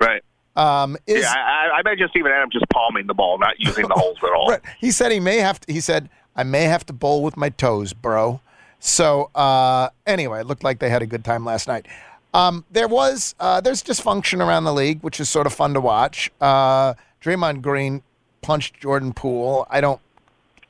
right. 0.00 0.22
Um, 0.56 0.96
is, 1.06 1.22
Yeah, 1.22 1.34
I, 1.36 1.76
I 1.76 1.80
imagine 1.80 2.08
Steven 2.08 2.32
Adams 2.32 2.52
just 2.52 2.68
palming 2.70 3.06
the 3.06 3.14
ball, 3.14 3.38
not 3.38 3.60
using 3.60 3.86
the 3.86 3.94
holes 3.94 4.16
at 4.22 4.30
all. 4.30 4.48
Right. 4.50 4.60
He 4.80 4.90
said 4.90 5.12
he 5.12 5.20
may 5.20 5.36
have 5.36 5.60
to. 5.60 5.72
He 5.72 5.80
said 5.80 6.08
I 6.34 6.42
may 6.42 6.64
have 6.64 6.84
to 6.86 6.92
bowl 6.92 7.22
with 7.22 7.36
my 7.36 7.50
toes, 7.50 7.92
bro. 7.92 8.40
So 8.80 9.30
uh, 9.34 9.90
anyway, 10.06 10.40
it 10.40 10.46
looked 10.46 10.64
like 10.64 10.78
they 10.78 10.88
had 10.88 11.02
a 11.02 11.06
good 11.06 11.24
time 11.24 11.44
last 11.44 11.68
night. 11.68 11.86
Um, 12.34 12.64
there 12.70 12.88
was 12.88 13.34
uh, 13.38 13.60
there's 13.60 13.82
dysfunction 13.82 14.44
around 14.44 14.64
the 14.64 14.72
league, 14.72 15.02
which 15.02 15.20
is 15.20 15.28
sort 15.28 15.46
of 15.46 15.52
fun 15.52 15.74
to 15.74 15.80
watch. 15.80 16.30
Uh, 16.40 16.94
Draymond 17.22 17.62
Green 17.62 18.02
punched 18.42 18.80
Jordan 18.80 19.12
Poole. 19.12 19.66
I 19.70 19.80
don't 19.80 20.00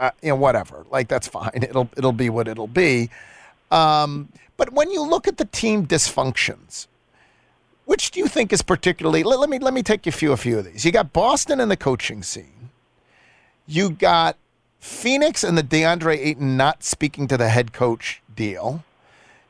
uh, 0.01 0.11
you 0.23 0.31
know, 0.31 0.37
whatever. 0.37 0.87
Like 0.91 1.09
that's 1.09 1.29
fine. 1.29 1.51
It'll 1.55 1.89
it'll 1.97 2.13
be 2.13 2.31
what 2.31 2.49
it'll 2.49 2.67
be. 2.67 3.11
Um, 3.71 4.29
but 4.57 4.73
when 4.73 4.91
you 4.91 5.03
look 5.03 5.29
at 5.29 5.37
the 5.37 5.45
team 5.45 5.87
dysfunctions, 5.87 6.87
which 7.85 8.11
do 8.11 8.21
you 8.21 8.27
think 8.27 8.53
is 8.53 8.63
particularly? 8.63 9.23
Let, 9.23 9.39
let 9.41 9.51
me 9.51 9.59
let 9.59 9.75
me 9.75 9.83
take 9.83 10.07
you 10.07 10.13
through 10.13 10.33
a 10.33 10.37
few 10.37 10.59
of 10.59 10.65
these. 10.65 10.85
You 10.85 10.93
got 10.93 11.13
Boston 11.13 11.61
and 11.61 11.71
the 11.71 11.77
coaching 11.77 12.23
scene. 12.23 12.71
You 13.67 13.91
got 13.91 14.37
Phoenix 14.81 15.45
and 15.45 15.59
the 15.59 15.63
DeAndre 15.63 16.17
Ayton 16.19 16.57
not 16.57 16.83
speaking 16.83 17.27
to 17.29 17.37
the 17.37 17.49
head 17.49 17.73
coach 17.73 18.23
deal. 18.35 18.85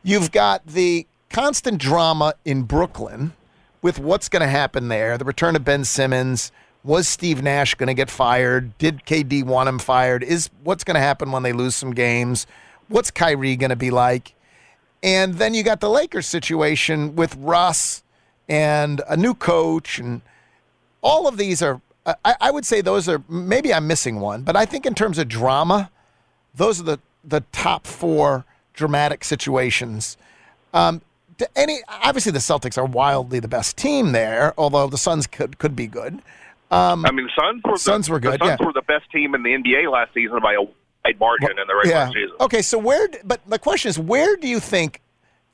You've 0.03 0.33
got 0.33 0.67
the 0.67 1.07
constant 1.31 1.79
drama 1.79 2.35
in 2.45 2.63
Brooklyn 2.63 3.35
with 3.83 3.99
what's 3.99 4.29
going 4.29 4.43
to 4.43 4.49
happen 4.49 4.89
there. 4.89 5.19
The 5.19 5.25
return 5.25 5.55
of 5.57 5.65
Ben 5.65 5.85
Simmons. 5.85 6.51
Was 6.85 7.09
Steve 7.09 7.43
Nash 7.43 7.75
going 7.75 7.89
to 7.89 7.95
get 7.95 8.11
fired? 8.11 8.77
Did 8.79 9.05
KD 9.05 9.45
want 9.45 9.69
him 9.69 9.79
fired? 9.79 10.23
Is 10.23 10.49
what's 10.63 10.85
going 10.85 10.95
to 10.95 11.01
happen 11.01 11.33
when 11.33 11.43
they 11.43 11.53
lose 11.53 11.75
some 11.75 11.93
games? 11.93 12.47
What's 12.89 13.11
Kyrie 13.11 13.57
going 13.57 13.71
to 13.71 13.77
be 13.77 13.91
like? 13.91 14.35
And 15.03 15.35
then 15.35 15.55
you 15.55 15.63
got 15.63 15.81
the 15.81 15.91
Lakers 15.91 16.27
situation 16.27 17.15
with 17.15 17.37
Russ 17.37 18.03
and 18.49 19.03
a 19.09 19.17
new 19.17 19.35
coach, 19.35 19.99
and 19.99 20.23
all 21.03 21.29
of 21.29 21.37
these 21.37 21.63
are. 21.63 21.81
I, 22.25 22.37
I 22.41 22.51
would 22.51 22.65
say 22.65 22.81
those 22.81 23.07
are 23.07 23.23
maybe 23.29 23.75
I'm 23.75 23.87
missing 23.87 24.19
one, 24.19 24.43
but 24.43 24.57
I 24.57 24.65
think 24.65 24.87
in 24.87 24.95
terms 24.95 25.19
of 25.19 25.29
drama, 25.29 25.91
those 26.55 26.81
are 26.81 26.85
the 26.85 27.01
the 27.23 27.43
top 27.53 27.87
four 27.87 28.47
dramatic 28.73 29.25
situations. 29.25 30.17
Um, 30.73 31.03
any 31.55 31.81
obviously 31.89 32.33
the 32.33 32.39
Celtics 32.39 32.79
are 32.79 32.85
wildly 32.85 33.41
the 33.41 33.49
best 33.49 33.77
team 33.77 34.13
there, 34.13 34.55
although 34.59 34.87
the 34.87 34.99
Suns 34.99 35.27
could 35.27 35.59
could 35.59 35.77
be 35.77 35.87
good. 35.87 36.23
Um, 36.71 37.07
I 37.07 37.13
mean, 37.13 37.27
the 37.27 37.33
Suns 37.41 37.63
were 37.65 37.73
the, 37.73 37.79
Suns 37.79 38.11
were 38.11 38.21
good. 38.21 38.41
The 38.41 38.47
Suns 38.47 38.59
yeah. 38.61 38.67
were 38.67 38.73
the 38.73 38.83
best 38.83 39.11
team 39.11 39.35
in 39.35 39.43
the 39.43 39.51
NBA 39.51 39.91
last 39.91 40.13
season 40.13 40.41
by 40.43 40.55
a 40.55 40.63
wide 40.63 41.19
margin 41.19 41.51
in 41.51 41.67
the 41.67 41.75
regular 41.75 41.97
yeah. 41.97 42.09
season. 42.09 42.37
Okay, 42.41 42.63
so 42.63 42.79
where? 42.79 43.09
But 43.25 43.41
the 43.47 43.59
question 43.59 43.89
is, 43.89 43.99
where 43.99 44.37
do 44.37 44.49
you 44.49 44.61
think 44.61 45.01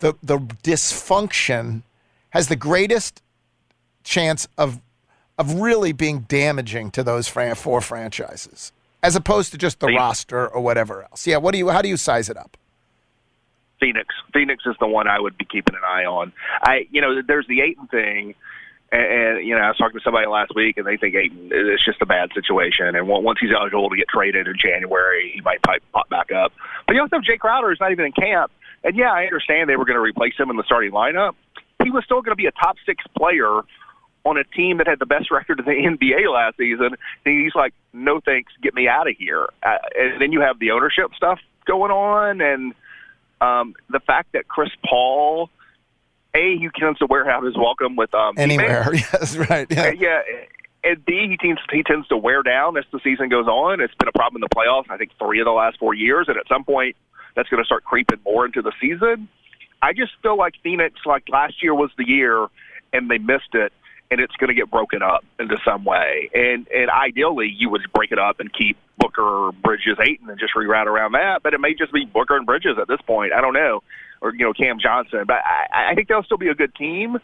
the 0.00 0.14
the 0.22 0.38
dysfunction 0.38 1.82
has 2.30 2.48
the 2.48 2.56
greatest 2.56 3.22
chance 4.02 4.48
of 4.58 4.80
of 5.38 5.54
really 5.60 5.92
being 5.92 6.20
damaging 6.20 6.90
to 6.92 7.02
those 7.02 7.28
fran- 7.28 7.54
four 7.54 7.80
franchises, 7.80 8.72
as 9.02 9.14
opposed 9.14 9.52
to 9.52 9.58
just 9.58 9.80
the 9.80 9.86
Phoenix. 9.86 10.00
roster 10.00 10.48
or 10.48 10.60
whatever 10.60 11.02
else? 11.02 11.26
Yeah. 11.26 11.36
What 11.36 11.52
do 11.52 11.58
you? 11.58 11.68
How 11.68 11.82
do 11.82 11.88
you 11.88 11.96
size 11.96 12.28
it 12.28 12.36
up? 12.36 12.56
Phoenix. 13.80 14.14
Phoenix 14.32 14.64
is 14.66 14.76
the 14.80 14.86
one 14.86 15.08
I 15.08 15.20
would 15.20 15.36
be 15.36 15.44
keeping 15.44 15.74
an 15.74 15.82
eye 15.86 16.04
on. 16.04 16.32
I, 16.62 16.86
you 16.90 17.00
know, 17.00 17.20
there's 17.26 17.46
the 17.46 17.60
Ayton 17.60 17.86
thing, 17.88 18.34
and, 18.94 19.38
and 19.38 19.46
you 19.46 19.54
know, 19.54 19.60
I 19.60 19.68
was 19.68 19.76
talking 19.76 19.98
to 19.98 20.04
somebody 20.04 20.26
last 20.26 20.54
week, 20.54 20.76
and 20.76 20.86
they 20.86 20.96
think 20.96 21.14
it's 21.16 21.84
just 21.84 22.00
a 22.00 22.06
bad 22.06 22.30
situation, 22.34 22.94
and 22.94 23.08
once 23.08 23.38
he's 23.40 23.50
eligible 23.52 23.90
to 23.90 23.96
get 23.96 24.08
traded 24.08 24.46
in 24.46 24.54
January, 24.56 25.32
he 25.34 25.40
might 25.40 25.62
pop, 25.62 25.78
pop 25.92 26.08
back 26.08 26.30
up. 26.32 26.52
But 26.86 26.94
you 26.94 27.02
also 27.02 27.16
have 27.16 27.24
Jae 27.24 27.38
Crowder, 27.38 27.68
who's 27.68 27.80
not 27.80 27.92
even 27.92 28.06
in 28.06 28.12
camp, 28.12 28.52
and 28.84 28.96
yeah, 28.96 29.12
I 29.12 29.24
understand 29.24 29.68
they 29.68 29.76
were 29.76 29.84
going 29.86 29.96
to 29.96 30.02
replace 30.02 30.34
him 30.38 30.50
in 30.50 30.56
the 30.56 30.64
starting 30.64 30.92
lineup. 30.92 31.34
He 31.82 31.90
was 31.90 32.04
still 32.04 32.22
going 32.22 32.32
to 32.32 32.40
be 32.40 32.46
a 32.46 32.52
top 32.52 32.76
six 32.86 33.02
player 33.16 33.62
on 34.24 34.38
a 34.38 34.44
team 34.44 34.78
that 34.78 34.86
had 34.86 34.98
the 34.98 35.06
best 35.06 35.30
record 35.30 35.60
in 35.60 35.64
the 35.64 35.72
NBA 35.72 36.32
last 36.32 36.56
season. 36.56 36.94
And 37.26 37.44
he's 37.44 37.54
like, 37.54 37.74
no 37.92 38.20
thanks, 38.20 38.52
get 38.62 38.74
me 38.74 38.88
out 38.88 39.08
of 39.08 39.16
here. 39.18 39.48
Uh, 39.62 39.76
and 39.98 40.20
then 40.20 40.32
you 40.32 40.40
have 40.40 40.58
the 40.58 40.70
ownership 40.70 41.10
stuff 41.16 41.40
going 41.66 41.90
on, 41.90 42.40
and 42.40 42.74
um, 43.40 43.74
the 43.90 44.00
fact 44.00 44.32
that 44.32 44.48
Chris 44.48 44.70
Paul, 44.88 45.50
a 46.34 46.56
he 46.58 46.68
tends 46.78 46.98
to 46.98 47.06
wear 47.06 47.28
out 47.28 47.44
his 47.44 47.56
welcome 47.56 47.96
with 47.96 48.14
um, 48.14 48.34
Anywhere? 48.36 48.90
Yes. 48.94 49.36
Right. 49.36 49.66
Yeah. 49.70 49.82
Uh, 49.82 49.92
yeah. 49.92 50.22
And 50.82 51.04
B, 51.04 51.28
he 51.28 51.36
tends 51.36 51.60
he 51.72 51.82
tends 51.82 52.06
to 52.08 52.16
wear 52.16 52.42
down 52.42 52.76
as 52.76 52.84
the 52.92 53.00
season 53.02 53.30
goes 53.30 53.46
on. 53.46 53.80
It's 53.80 53.94
been 53.94 54.08
a 54.08 54.12
problem 54.12 54.42
in 54.42 54.46
the 54.48 54.54
playoffs. 54.54 54.90
I 54.90 54.98
think 54.98 55.12
three 55.18 55.40
of 55.40 55.46
the 55.46 55.52
last 55.52 55.78
four 55.78 55.94
years, 55.94 56.26
and 56.28 56.36
at 56.36 56.46
some 56.46 56.64
point, 56.64 56.96
that's 57.34 57.48
going 57.48 57.62
to 57.62 57.64
start 57.64 57.84
creeping 57.84 58.18
more 58.24 58.44
into 58.44 58.60
the 58.60 58.72
season. 58.80 59.28
I 59.80 59.92
just 59.92 60.12
feel 60.22 60.36
like 60.36 60.54
Phoenix, 60.62 61.00
like 61.06 61.24
last 61.28 61.62
year 61.62 61.74
was 61.74 61.90
the 61.96 62.06
year, 62.06 62.46
and 62.92 63.10
they 63.10 63.18
missed 63.18 63.54
it, 63.54 63.72
and 64.10 64.20
it's 64.20 64.34
going 64.36 64.48
to 64.48 64.54
get 64.54 64.70
broken 64.70 65.02
up 65.02 65.24
into 65.38 65.56
some 65.64 65.84
way. 65.84 66.30
And 66.34 66.68
and 66.68 66.90
ideally, 66.90 67.48
you 67.54 67.70
would 67.70 67.82
break 67.94 68.12
it 68.12 68.18
up 68.18 68.40
and 68.40 68.52
keep 68.52 68.76
Booker, 68.98 69.52
Bridges, 69.62 69.98
Ayton, 70.00 70.28
and 70.28 70.38
just 70.38 70.54
reroute 70.54 70.86
around 70.86 71.12
that. 71.12 71.42
But 71.42 71.54
it 71.54 71.60
may 71.60 71.74
just 71.74 71.92
be 71.92 72.04
Booker 72.04 72.36
and 72.36 72.46
Bridges 72.46 72.76
at 72.80 72.88
this 72.88 73.00
point. 73.06 73.32
I 73.32 73.40
don't 73.40 73.54
know, 73.54 73.82
or 74.24 74.34
you 74.34 74.44
know 74.44 74.52
Cam 74.52 74.78
Johnson. 74.80 75.24
But 75.26 75.36
I, 75.44 75.92
I 75.92 75.94
think 75.94 76.08
they'll 76.08 76.24
still 76.24 76.38
be 76.38 76.48
a 76.48 76.54
good 76.54 76.74
team. 76.74 77.18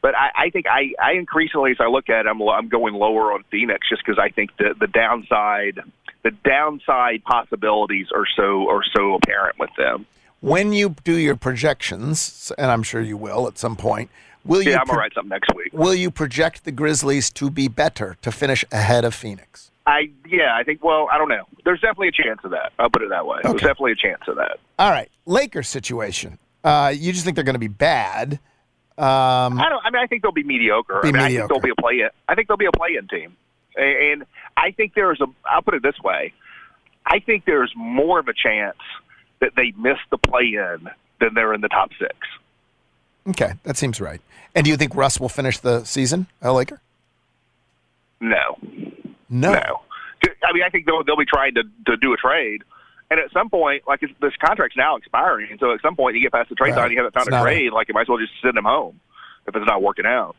But 0.00 0.14
I, 0.14 0.44
I 0.46 0.50
think 0.50 0.66
I, 0.70 0.92
I 1.02 1.12
increasingly, 1.12 1.72
as 1.72 1.78
I 1.80 1.86
look 1.86 2.08
at 2.08 2.26
it, 2.26 2.28
I'm, 2.28 2.40
I'm 2.42 2.68
going 2.68 2.94
lower 2.94 3.32
on 3.32 3.42
Phoenix 3.50 3.88
just 3.88 4.02
because 4.06 4.18
I 4.18 4.30
think 4.30 4.56
the 4.56 4.74
the 4.78 4.86
downside, 4.86 5.80
the 6.22 6.30
downside 6.30 7.24
possibilities 7.24 8.06
are 8.14 8.26
so 8.36 8.70
are 8.70 8.84
so 8.96 9.14
apparent 9.14 9.58
with 9.58 9.70
them. 9.76 10.06
When 10.40 10.72
you 10.72 10.94
do 11.02 11.16
your 11.16 11.34
projections, 11.34 12.52
and 12.56 12.70
I'm 12.70 12.84
sure 12.84 13.00
you 13.00 13.16
will 13.16 13.48
at 13.48 13.58
some 13.58 13.74
point, 13.74 14.10
will 14.44 14.62
you? 14.62 14.70
Yeah, 14.70 14.78
I'm 14.78 14.86
pro- 14.86 14.94
gonna 14.94 15.00
write 15.00 15.14
something 15.14 15.30
next 15.30 15.52
week. 15.56 15.72
Will 15.72 15.94
you 15.94 16.10
project 16.10 16.64
the 16.64 16.72
Grizzlies 16.72 17.30
to 17.32 17.50
be 17.50 17.66
better 17.66 18.16
to 18.22 18.30
finish 18.30 18.64
ahead 18.70 19.04
of 19.04 19.14
Phoenix? 19.14 19.72
I 19.86 20.10
yeah, 20.28 20.56
I 20.56 20.64
think. 20.64 20.82
Well, 20.82 21.08
I 21.12 21.18
don't 21.18 21.28
know. 21.28 21.44
There's 21.64 21.80
definitely 21.80 22.08
a 22.08 22.12
chance 22.12 22.40
of 22.44 22.50
that. 22.50 22.72
I'll 22.78 22.90
put 22.90 23.02
it 23.02 23.10
that 23.10 23.26
way. 23.26 23.38
There's 23.42 23.60
definitely 23.60 23.92
a 23.92 23.96
chance 23.96 24.22
of 24.26 24.36
that. 24.36 24.58
All 24.78 24.90
right, 24.90 25.08
Lakers 25.26 25.68
situation. 25.68 26.38
Uh, 26.64 26.92
you 26.94 27.12
just 27.12 27.24
think 27.24 27.36
they're 27.36 27.44
going 27.44 27.54
to 27.54 27.60
be 27.60 27.68
bad? 27.68 28.40
Um, 28.98 29.60
I 29.60 29.68
don't. 29.68 29.84
I 29.84 29.90
mean, 29.90 30.02
I 30.02 30.06
think 30.06 30.22
they'll 30.22 30.32
be 30.32 30.42
mediocre. 30.42 31.00
Be 31.02 31.08
I 31.08 31.12
mean, 31.12 31.22
I 31.22 31.28
think 31.28 31.48
they'll 31.48 31.60
be 31.60 31.70
a 31.70 31.80
play. 31.80 32.00
in 32.00 32.08
I 32.28 32.34
think 32.34 32.48
they'll 32.48 32.56
be 32.56 32.66
a 32.66 32.72
play-in 32.72 33.06
team, 33.06 33.36
and 33.76 34.24
I 34.56 34.72
think 34.72 34.94
there's 34.94 35.20
a. 35.20 35.26
I'll 35.48 35.62
put 35.62 35.74
it 35.74 35.82
this 35.82 36.00
way. 36.02 36.32
I 37.04 37.20
think 37.20 37.44
there's 37.44 37.72
more 37.76 38.18
of 38.18 38.26
a 38.26 38.32
chance 38.34 38.78
that 39.40 39.52
they 39.54 39.72
miss 39.76 39.98
the 40.10 40.18
play-in 40.18 40.88
than 41.20 41.34
they're 41.34 41.54
in 41.54 41.60
the 41.60 41.68
top 41.68 41.90
six. 41.98 42.16
okay, 43.28 43.52
that 43.62 43.76
seems 43.76 44.00
right. 44.00 44.20
And 44.54 44.64
do 44.64 44.70
you 44.70 44.76
think 44.76 44.96
Russ 44.96 45.20
will 45.20 45.28
finish 45.28 45.58
the 45.58 45.84
season, 45.84 46.26
a 46.42 46.52
Laker? 46.52 46.80
No, 48.20 48.58
No. 49.28 49.52
no. 49.52 49.80
I 50.44 50.52
mean, 50.52 50.62
I 50.64 50.68
think 50.70 50.86
they'll 50.86 51.04
they'll 51.04 51.16
be 51.16 51.24
trying 51.26 51.54
to 51.54 51.62
to 51.86 51.96
do 51.96 52.12
a 52.12 52.16
trade. 52.16 52.62
And 53.10 53.20
at 53.20 53.30
some 53.32 53.48
point, 53.50 53.82
like 53.86 54.02
it's, 54.02 54.12
this 54.20 54.32
contract's 54.44 54.76
now 54.76 54.96
expiring, 54.96 55.48
and 55.50 55.60
so 55.60 55.72
at 55.72 55.80
some 55.80 55.94
point 55.94 56.16
you 56.16 56.22
get 56.22 56.32
past 56.32 56.48
the 56.48 56.54
trade 56.56 56.70
Right. 56.72 56.78
line, 56.82 56.90
you 56.90 56.96
haven't 56.96 57.14
found 57.14 57.28
It's 57.28 57.34
a 57.34 57.38
not 57.38 57.42
a- 57.46 57.54
trade. 57.54 57.72
like 57.72 57.86
you 57.88 57.94
might 57.94 58.02
as 58.02 58.08
well 58.08 58.18
just 58.18 58.32
send 58.42 58.56
them 58.56 58.64
home 58.64 58.98
if 59.46 59.54
it's 59.54 59.66
not 59.66 59.80
working 59.82 60.06
out. 60.06 60.34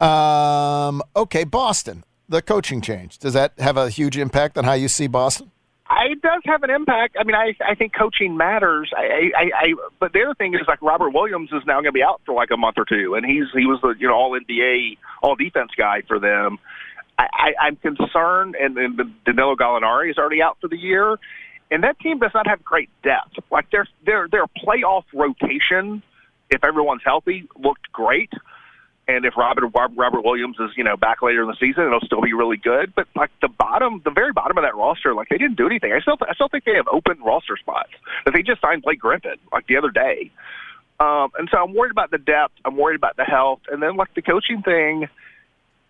Um, 0.00 1.02
okay, 1.14 1.44
Boston. 1.44 2.04
The 2.28 2.40
coaching 2.42 2.80
change 2.80 3.18
does 3.18 3.34
that 3.34 3.52
have 3.58 3.76
a 3.76 3.90
huge 3.90 4.16
impact 4.16 4.56
on 4.56 4.64
how 4.64 4.72
you 4.72 4.88
see 4.88 5.06
Boston? 5.06 5.50
I, 5.86 6.06
it 6.12 6.22
does 6.22 6.40
have 6.46 6.62
an 6.62 6.70
impact. 6.70 7.16
I 7.20 7.24
mean, 7.24 7.36
I 7.36 7.54
I 7.64 7.74
think 7.74 7.94
coaching 7.94 8.36
matters. 8.36 8.90
I, 8.96 9.30
I, 9.36 9.50
I 9.54 9.74
but 10.00 10.14
the 10.14 10.22
other 10.22 10.34
thing 10.34 10.54
is 10.54 10.62
like 10.66 10.80
Robert 10.80 11.10
Williams 11.10 11.50
is 11.52 11.62
now 11.66 11.74
going 11.74 11.84
to 11.84 11.92
be 11.92 12.02
out 12.02 12.22
for 12.24 12.34
like 12.34 12.50
a 12.50 12.56
month 12.56 12.78
or 12.78 12.86
two, 12.86 13.14
and 13.14 13.26
he's 13.26 13.44
he 13.52 13.66
was 13.66 13.78
the 13.82 13.94
you 13.98 14.08
know 14.08 14.14
all 14.14 14.32
NBA 14.40 14.96
all 15.22 15.36
defense 15.36 15.72
guy 15.76 16.00
for 16.08 16.18
them. 16.18 16.58
I, 17.18 17.26
I, 17.32 17.66
I'm 17.66 17.76
concerned, 17.76 18.56
and, 18.56 18.76
and 18.76 18.98
Danilo 19.24 19.54
Gallinari 19.56 20.10
is 20.10 20.18
already 20.18 20.42
out 20.42 20.58
for 20.60 20.68
the 20.68 20.76
year, 20.76 21.18
and 21.70 21.84
that 21.84 21.98
team 22.00 22.18
does 22.18 22.32
not 22.34 22.46
have 22.46 22.64
great 22.64 22.90
depth. 23.02 23.34
Like 23.50 23.70
their 23.70 23.86
their 24.04 24.28
their 24.28 24.46
playoff 24.46 25.04
rotation, 25.12 26.02
if 26.50 26.64
everyone's 26.64 27.02
healthy, 27.04 27.48
looked 27.56 27.90
great. 27.92 28.30
And 29.06 29.26
if 29.26 29.36
Robert 29.36 29.70
Robert 29.74 30.24
Williams 30.24 30.56
is 30.58 30.70
you 30.76 30.84
know 30.84 30.96
back 30.96 31.20
later 31.22 31.42
in 31.42 31.48
the 31.48 31.56
season, 31.60 31.84
it'll 31.84 32.00
still 32.00 32.22
be 32.22 32.32
really 32.32 32.56
good. 32.56 32.94
But 32.94 33.06
like 33.14 33.30
the 33.40 33.48
bottom, 33.48 34.00
the 34.04 34.10
very 34.10 34.32
bottom 34.32 34.56
of 34.56 34.64
that 34.64 34.74
roster, 34.74 35.14
like 35.14 35.28
they 35.28 35.38
didn't 35.38 35.56
do 35.56 35.66
anything. 35.66 35.92
I 35.92 36.00
still 36.00 36.16
I 36.22 36.34
still 36.34 36.48
think 36.48 36.64
they 36.64 36.74
have 36.74 36.88
open 36.90 37.18
roster 37.22 37.56
spots. 37.56 37.90
That 38.24 38.32
they 38.32 38.42
just 38.42 38.60
signed 38.60 38.82
Blake 38.82 39.00
Griffin 39.00 39.36
like 39.52 39.66
the 39.66 39.76
other 39.76 39.90
day. 39.90 40.30
Um, 41.00 41.30
and 41.38 41.48
so 41.50 41.58
I'm 41.58 41.74
worried 41.74 41.90
about 41.90 42.10
the 42.10 42.18
depth. 42.18 42.54
I'm 42.64 42.76
worried 42.76 42.96
about 42.96 43.16
the 43.16 43.24
health, 43.24 43.60
and 43.70 43.82
then 43.82 43.96
like 43.96 44.14
the 44.14 44.22
coaching 44.22 44.62
thing. 44.62 45.08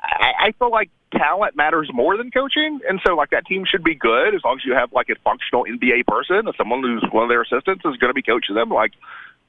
I, 0.05 0.49
I 0.49 0.53
feel 0.53 0.71
like 0.71 0.91
talent 1.13 1.57
matters 1.57 1.91
more 1.93 2.17
than 2.17 2.31
coaching, 2.31 2.81
and 2.89 3.01
so 3.07 3.15
like 3.15 3.31
that 3.31 3.47
team 3.47 3.65
should 3.69 3.85
be 3.85 3.95
good 3.95 4.35
as 4.35 4.43
long 4.45 4.59
as 4.59 4.65
you 4.65 4.75
have 4.75 4.93
like 4.93 5.09
a 5.09 5.17
functional 5.25 5.65
NBA 5.65 6.07
person, 6.07 6.47
or 6.47 6.53
someone 6.57 6.83
who's 6.83 7.05
one 7.11 7.25
of 7.25 7.29
their 7.29 7.43
assistants 7.43 7.85
is 7.85 7.97
going 7.97 8.11
to 8.11 8.15
be 8.15 8.23
coaching 8.23 8.55
them. 8.55 8.69
Like 8.69 8.93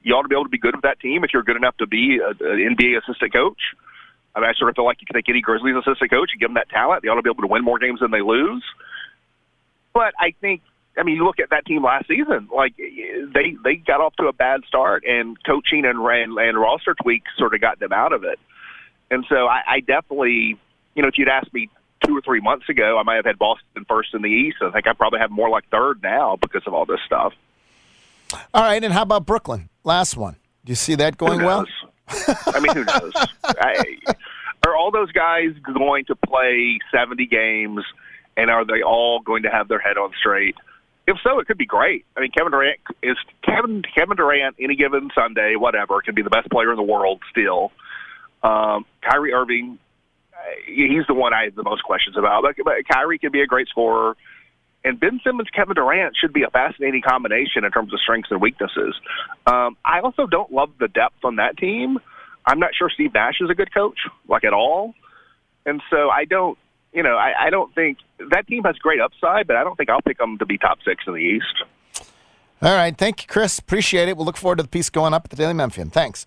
you 0.02 0.14
ought 0.14 0.22
to 0.22 0.28
be 0.28 0.34
able 0.34 0.44
to 0.44 0.50
be 0.50 0.58
good 0.58 0.74
with 0.74 0.82
that 0.82 1.00
team 1.00 1.24
if 1.24 1.30
you're 1.32 1.42
good 1.42 1.56
enough 1.56 1.76
to 1.78 1.86
be 1.86 2.20
an 2.22 2.36
NBA 2.38 2.98
assistant 3.02 3.32
coach. 3.32 3.60
I 4.34 4.40
mean, 4.40 4.50
I 4.50 4.54
sort 4.54 4.70
of 4.70 4.76
feel 4.76 4.84
like 4.84 5.00
you 5.00 5.06
can 5.06 5.16
take 5.16 5.28
any 5.28 5.40
Grizzlies 5.40 5.74
assistant 5.76 6.10
coach 6.10 6.30
and 6.32 6.40
give 6.40 6.48
them 6.48 6.54
that 6.54 6.68
talent. 6.68 7.02
They 7.02 7.08
ought 7.08 7.16
to 7.16 7.22
be 7.22 7.30
able 7.30 7.42
to 7.42 7.48
win 7.48 7.64
more 7.64 7.78
games 7.78 8.00
than 8.00 8.10
they 8.10 8.20
lose. 8.20 8.62
But 9.94 10.12
I 10.20 10.34
think, 10.42 10.60
I 10.98 11.02
mean, 11.02 11.16
you 11.16 11.24
look 11.24 11.40
at 11.40 11.50
that 11.50 11.64
team 11.64 11.82
last 11.82 12.06
season. 12.06 12.48
Like 12.54 12.76
they 12.76 13.56
they 13.64 13.76
got 13.76 14.00
off 14.00 14.14
to 14.16 14.28
a 14.28 14.32
bad 14.32 14.60
start, 14.68 15.04
and 15.06 15.36
coaching 15.42 15.84
and 15.86 15.98
and, 15.98 16.38
and 16.38 16.60
roster 16.60 16.94
tweaks 17.02 17.30
sort 17.38 17.54
of 17.54 17.60
got 17.60 17.80
them 17.80 17.92
out 17.92 18.12
of 18.12 18.24
it. 18.24 18.38
And 19.10 19.24
so 19.28 19.46
I, 19.46 19.62
I 19.66 19.80
definitely, 19.80 20.58
you 20.94 21.02
know, 21.02 21.08
if 21.08 21.18
you'd 21.18 21.28
asked 21.28 21.52
me 21.52 21.68
two 22.04 22.16
or 22.16 22.20
three 22.20 22.40
months 22.40 22.68
ago, 22.68 22.98
I 22.98 23.02
might 23.02 23.16
have 23.16 23.24
had 23.24 23.38
Boston 23.38 23.84
first 23.88 24.14
in 24.14 24.22
the 24.22 24.28
East. 24.28 24.58
I 24.62 24.70
think 24.70 24.86
I 24.86 24.92
probably 24.92 25.20
have 25.20 25.30
more 25.30 25.48
like 25.48 25.68
third 25.70 26.02
now 26.02 26.36
because 26.36 26.62
of 26.66 26.74
all 26.74 26.84
this 26.84 27.00
stuff. 27.06 27.32
All 28.52 28.62
right, 28.62 28.82
and 28.82 28.92
how 28.92 29.02
about 29.02 29.24
Brooklyn? 29.24 29.68
Last 29.84 30.16
one. 30.16 30.36
Do 30.64 30.72
you 30.72 30.76
see 30.76 30.96
that 30.96 31.16
going 31.16 31.42
well? 31.44 31.64
I 32.08 32.60
mean, 32.60 32.74
who 32.74 32.84
knows? 32.84 33.12
I, 33.44 33.96
are 34.66 34.76
all 34.76 34.90
those 34.90 35.12
guys 35.12 35.50
going 35.62 36.04
to 36.06 36.16
play 36.16 36.78
70 36.92 37.26
games 37.26 37.84
And 38.36 38.50
are 38.50 38.64
they 38.64 38.82
all 38.82 39.20
going 39.20 39.44
to 39.44 39.50
have 39.50 39.68
their 39.68 39.78
head 39.78 39.96
on 39.96 40.12
straight? 40.18 40.56
If 41.06 41.18
so, 41.22 41.38
it 41.38 41.46
could 41.46 41.56
be 41.56 41.66
great. 41.66 42.04
I 42.16 42.20
mean, 42.20 42.32
Kevin 42.36 42.50
Durant 42.50 42.80
is 43.02 43.16
Kevin 43.42 43.82
Kevin 43.94 44.16
Durant 44.16 44.56
any 44.60 44.74
given 44.74 45.10
Sunday, 45.14 45.54
whatever, 45.54 46.00
can 46.02 46.16
be 46.16 46.22
the 46.22 46.30
best 46.30 46.50
player 46.50 46.70
in 46.72 46.76
the 46.76 46.82
world 46.82 47.22
still. 47.30 47.70
Um, 48.46 48.84
Kyrie 49.02 49.32
Irving, 49.32 49.78
uh, 50.32 50.36
he's 50.66 51.06
the 51.08 51.14
one 51.14 51.32
I 51.34 51.44
have 51.44 51.54
the 51.54 51.62
most 51.62 51.82
questions 51.82 52.16
about. 52.16 52.42
But, 52.42 52.56
but 52.64 52.74
Kyrie 52.90 53.18
could 53.18 53.32
be 53.32 53.40
a 53.40 53.46
great 53.46 53.68
scorer, 53.68 54.16
and 54.84 55.00
Ben 55.00 55.20
Simmons, 55.24 55.48
Kevin 55.54 55.74
Durant 55.74 56.16
should 56.16 56.32
be 56.32 56.42
a 56.42 56.50
fascinating 56.50 57.02
combination 57.02 57.64
in 57.64 57.72
terms 57.72 57.92
of 57.92 58.00
strengths 58.00 58.30
and 58.30 58.40
weaknesses. 58.40 58.94
Um, 59.46 59.76
I 59.84 60.00
also 60.00 60.26
don't 60.26 60.52
love 60.52 60.70
the 60.78 60.88
depth 60.88 61.24
on 61.24 61.36
that 61.36 61.56
team. 61.56 61.98
I'm 62.46 62.60
not 62.60 62.70
sure 62.78 62.88
Steve 62.88 63.12
Nash 63.12 63.40
is 63.40 63.50
a 63.50 63.54
good 63.54 63.74
coach, 63.74 63.98
like 64.28 64.44
at 64.44 64.52
all, 64.52 64.94
and 65.64 65.82
so 65.90 66.10
I 66.10 66.24
don't 66.24 66.56
you 66.92 67.02
know, 67.02 67.16
I, 67.16 67.46
I 67.46 67.50
don't 67.50 67.74
think 67.74 67.98
that 68.30 68.46
team 68.46 68.64
has 68.64 68.76
great 68.76 69.00
upside, 69.00 69.46
but 69.46 69.56
I 69.56 69.64
don't 69.64 69.76
think 69.76 69.90
I'll 69.90 70.00
pick 70.00 70.16
them 70.16 70.38
to 70.38 70.46
be 70.46 70.56
top 70.56 70.78
six 70.82 71.04
in 71.06 71.12
the 71.12 71.18
East. 71.18 71.62
All 72.62 72.74
right. 72.74 72.96
Thank 72.96 73.22
you, 73.22 73.28
Chris. 73.28 73.58
Appreciate 73.58 74.08
it. 74.08 74.16
We'll 74.16 74.24
look 74.24 74.38
forward 74.38 74.56
to 74.56 74.62
the 74.62 74.68
piece 74.68 74.88
going 74.88 75.12
up 75.12 75.24
at 75.24 75.30
the 75.30 75.36
Daily 75.36 75.52
Memphian. 75.52 75.90
Thanks. 75.90 76.26